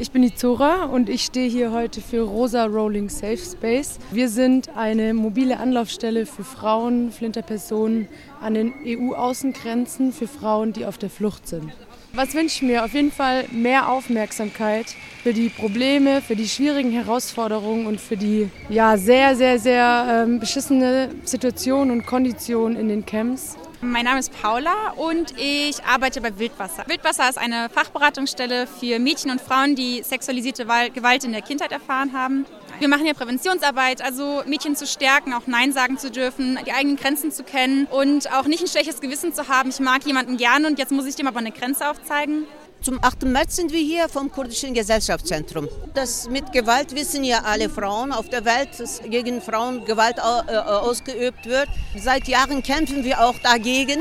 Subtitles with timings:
[0.00, 3.98] Ich bin die Zora und ich stehe hier heute für Rosa Rolling Safe Space.
[4.10, 8.08] Wir sind eine mobile Anlaufstelle für Frauen, Flinterpersonen
[8.40, 11.70] an den EU-Außengrenzen, für Frauen, die auf der Flucht sind.
[12.14, 12.82] Was wünsche ich mir?
[12.86, 14.86] Auf jeden Fall mehr Aufmerksamkeit
[15.22, 20.40] für die Probleme, für die schwierigen Herausforderungen und für die ja, sehr, sehr, sehr ähm,
[20.40, 23.58] beschissene Situation und Kondition in den Camps.
[23.82, 26.84] Mein Name ist Paula und ich arbeite bei Wildwasser.
[26.86, 32.12] Wildwasser ist eine Fachberatungsstelle für Mädchen und Frauen, die sexualisierte Gewalt in der Kindheit erfahren
[32.12, 32.44] haben.
[32.78, 36.96] Wir machen hier Präventionsarbeit, also Mädchen zu stärken, auch Nein sagen zu dürfen, die eigenen
[36.96, 39.70] Grenzen zu kennen und auch nicht ein schlechtes Gewissen zu haben.
[39.70, 42.46] Ich mag jemanden gerne und jetzt muss ich dem aber eine Grenze aufzeigen.
[42.82, 43.24] Zum 8.
[43.24, 45.68] März sind wir hier vom kurdischen Gesellschaftszentrum.
[45.92, 50.56] Das mit Gewalt wissen ja alle Frauen auf der Welt, dass gegen Frauen Gewalt äh,
[50.56, 51.68] ausgeübt wird.
[51.98, 54.00] Seit Jahren kämpfen wir auch dagegen.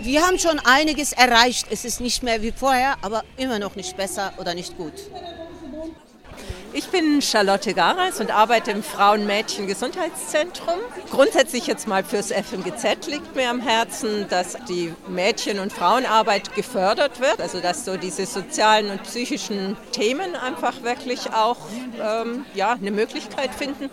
[0.00, 1.66] Wir haben schon einiges erreicht.
[1.70, 4.94] Es ist nicht mehr wie vorher, aber immer noch nicht besser oder nicht gut.
[6.76, 10.74] Ich bin Charlotte Garas und arbeite im Frauen-Mädchen-Gesundheitszentrum.
[11.08, 17.20] Grundsätzlich jetzt mal fürs FMGZ liegt mir am Herzen, dass die Mädchen- und Frauenarbeit gefördert
[17.20, 21.58] wird, also dass so diese sozialen und psychischen Themen einfach wirklich auch
[22.02, 23.88] ähm, ja, eine Möglichkeit finden.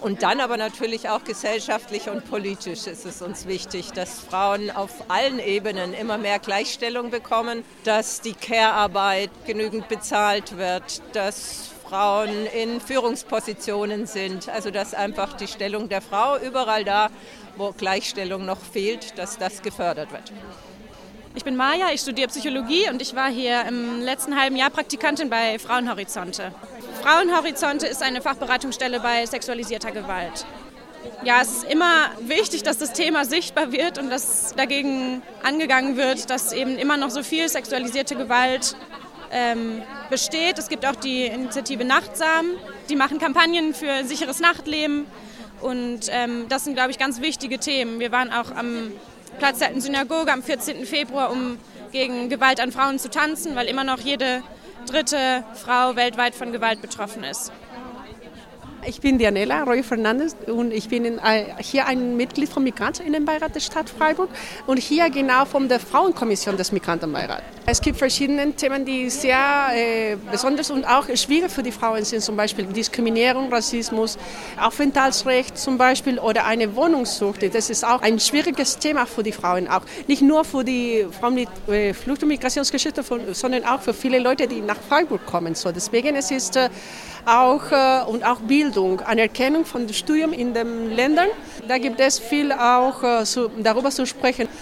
[0.00, 4.90] Und dann aber natürlich auch gesellschaftlich und politisch ist es uns wichtig, dass Frauen auf
[5.06, 12.80] allen Ebenen immer mehr Gleichstellung bekommen, dass die Care-Arbeit genügend bezahlt wird, dass Frauen in
[12.80, 14.48] Führungspositionen sind.
[14.48, 17.10] Also dass einfach die Stellung der Frau überall da,
[17.56, 20.32] wo Gleichstellung noch fehlt, dass das gefördert wird.
[21.34, 25.28] Ich bin Maja, ich studiere Psychologie und ich war hier im letzten halben Jahr Praktikantin
[25.28, 26.52] bei Frauenhorizonte.
[27.02, 30.46] Frauenhorizonte ist eine Fachberatungsstelle bei sexualisierter Gewalt.
[31.24, 36.30] Ja, es ist immer wichtig, dass das Thema sichtbar wird und dass dagegen angegangen wird,
[36.30, 38.74] dass eben immer noch so viel sexualisierte Gewalt
[39.32, 40.58] ähm, besteht.
[40.58, 42.46] Es gibt auch die Initiative Nachtsam,
[42.88, 45.06] die machen Kampagnen für sicheres Nachtleben
[45.60, 48.00] und ähm, das sind, glaube ich, ganz wichtige Themen.
[48.00, 48.92] Wir waren auch am
[49.38, 50.86] Platz der Synagoge am 14.
[50.86, 51.58] Februar, um
[51.92, 54.42] gegen Gewalt an Frauen zu tanzen, weil immer noch jede
[54.86, 57.52] dritte Frau weltweit von Gewalt betroffen ist.
[58.88, 63.52] Ich bin Dianela Roy Fernandes und ich bin in, äh, hier ein Mitglied vom Migrantinnenbeirat
[63.52, 64.28] der Stadt Freiburg
[64.68, 67.42] und hier genau von der Frauenkommission des Migrantenbeirats.
[67.68, 72.22] Es gibt verschiedene Themen, die sehr äh, besonders und auch schwierig für die Frauen sind,
[72.22, 74.16] zum Beispiel Diskriminierung, Rassismus,
[74.60, 77.42] Aufenthaltsrecht zum Beispiel oder eine Wohnungssucht.
[77.52, 81.34] Das ist auch ein schwieriges Thema für die Frauen, auch nicht nur für die Frauen
[81.34, 85.56] mit äh, Flucht- und Migrationsgeschichte, sondern auch für viele Leute, die nach Freiburg kommen.
[85.56, 86.68] So, deswegen es ist äh,
[87.26, 91.28] auch äh, und auch Bildung, Anerkennung von Studium in den Ländern.
[91.66, 94.48] Da gibt es viel auch äh, so, darüber zu sprechen.